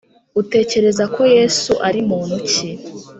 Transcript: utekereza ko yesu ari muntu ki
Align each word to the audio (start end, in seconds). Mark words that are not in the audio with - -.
utekereza 0.41 1.03
ko 1.15 1.21
yesu 1.35 1.71
ari 1.87 1.99
muntu 2.09 2.35
ki 2.49 2.67